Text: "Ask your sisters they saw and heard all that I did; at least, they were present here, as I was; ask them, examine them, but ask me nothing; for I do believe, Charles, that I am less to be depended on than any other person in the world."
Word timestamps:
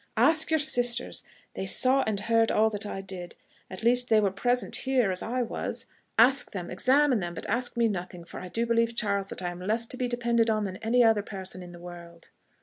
"Ask 0.17 0.49
your 0.49 0.57
sisters 0.57 1.23
they 1.53 1.67
saw 1.67 2.03
and 2.07 2.21
heard 2.21 2.51
all 2.51 2.71
that 2.71 2.87
I 2.87 3.01
did; 3.01 3.35
at 3.69 3.83
least, 3.83 4.09
they 4.09 4.19
were 4.19 4.31
present 4.31 4.77
here, 4.77 5.11
as 5.11 5.21
I 5.21 5.43
was; 5.43 5.85
ask 6.17 6.53
them, 6.53 6.71
examine 6.71 7.19
them, 7.19 7.35
but 7.35 7.45
ask 7.47 7.77
me 7.77 7.87
nothing; 7.87 8.23
for 8.23 8.39
I 8.39 8.47
do 8.47 8.65
believe, 8.65 8.95
Charles, 8.95 9.29
that 9.29 9.43
I 9.43 9.49
am 9.51 9.59
less 9.61 9.85
to 9.85 9.97
be 9.97 10.07
depended 10.07 10.49
on 10.49 10.63
than 10.63 10.77
any 10.77 11.03
other 11.03 11.21
person 11.21 11.61
in 11.61 11.71
the 11.71 11.77
world." 11.77 12.29